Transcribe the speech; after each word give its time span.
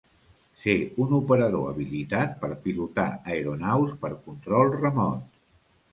Ser 0.61 0.73
un 1.03 1.11
operador 1.17 1.67
habilitat 1.73 2.33
per 2.45 2.51
pilotar 2.65 3.07
aeronaus 3.35 3.95
per 4.07 4.15
control 4.25 4.77
remot. 4.81 5.33